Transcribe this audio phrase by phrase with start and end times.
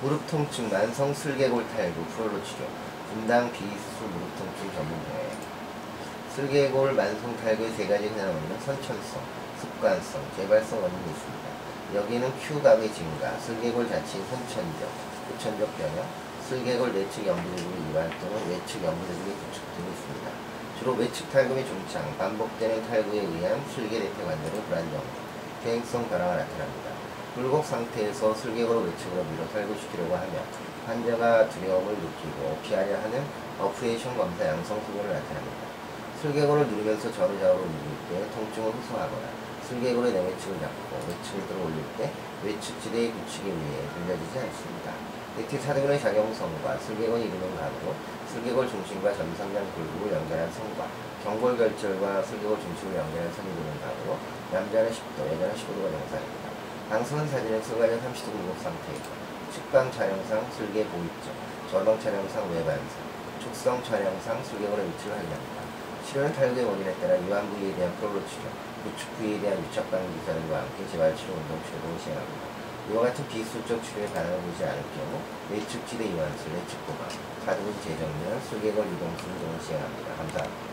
[0.00, 2.66] 무릎 통증, 만성 슬개골 탈구, 프롤로 치료,
[3.10, 5.26] 분당 비수 무릎 통증 전문병원.
[6.36, 9.20] 슬개골 만성 탈구의 세 가지 흔한 원인은 선천성,
[9.60, 11.48] 습관성, 재발성 원인이 있습니다.
[11.96, 14.88] 여기는 큐각의 증가, 슬개골 자체의 선천적,
[15.32, 16.06] 후천적 변형,
[16.48, 20.30] 슬개골 내측 연부대국의 이완 또는 외측 연부대국의 구축 등이 있습니다.
[20.78, 25.02] 주로 외측 탈구의 중창, 반복되는 탈구에 의한 슬개 대퇴 관절의 불안정,
[25.64, 26.87] 퇴행성 변화가 나타납니다.
[27.34, 30.42] 굴곡 상태에서 슬개골을 외측으로 밀어 탈구시키려고 하면
[30.86, 33.22] 환자가 두려움을 느끼고 피하려 하는
[33.60, 35.68] apprehension 검사 양성 소견을 나타납니다.
[36.22, 39.28] 슬개골을 누르면서 전후좌우로 누를 때 통증을 호소하거나
[39.68, 42.10] 슬개골의 내외측을 잡고 외측을 들어 올릴 때
[42.42, 44.92] 외측 지대의 구축에 의해 들려지지 않습니다.
[45.38, 47.94] 액티 사두근의 작용선과 슬개골 이루는 각으로
[48.32, 50.88] 슬개골 중심과 전상장골극을 연결한 선과
[51.22, 54.16] 경골 결절과 슬개골 중심을 연결한 선이 되는 각으로
[54.50, 56.47] 남자는 10도, 여자는 15도가 정상입니다.
[56.88, 59.04] 방송은 사진은 순간적 30도 굴곡 상태이고
[59.52, 61.34] 측방 촬영상 슬개 보입점,
[61.70, 62.88] 전방 촬영상 외반상,
[63.42, 65.60] 축성 촬영상 슬개골의 위치를 확인합니다.
[66.06, 68.48] 치료는 탈구의 원인에 따라 이완 부위에 대한 프롤로 치료,
[68.84, 72.48] 구축 부위에 대한 유착 방지 기사들과 함께 재발치료 운동 치료 등을 시행합니다.
[72.90, 75.20] 이와 같은 비수적 치료에 반응을 보지 않을 경우
[75.52, 77.06] 외측지대 이완술, 외측 보강,
[77.44, 80.16] 가두분 재정면, 슬개골 이동술 등을 시행합니다.
[80.16, 80.68] 감사합니다.